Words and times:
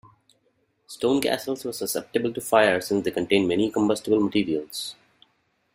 Stone 0.87 1.21
castles 1.21 1.63
were 1.63 1.71
susceptible 1.71 2.33
to 2.33 2.41
fire, 2.41 2.81
since 2.81 3.03
they 3.05 3.11
contained 3.11 3.47
many 3.47 3.69
combustible 3.69 4.19
materials. 4.19 4.95